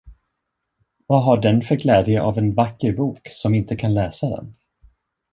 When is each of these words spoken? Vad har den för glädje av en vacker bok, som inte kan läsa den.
Vad 1.07 1.23
har 1.23 1.41
den 1.41 1.61
för 1.61 1.75
glädje 1.75 2.21
av 2.21 2.37
en 2.37 2.53
vacker 2.55 2.93
bok, 2.93 3.27
som 3.31 3.55
inte 3.55 3.75
kan 3.75 3.93
läsa 3.93 4.29
den. 4.29 4.55